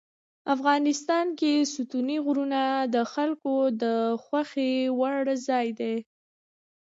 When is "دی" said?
5.79-5.95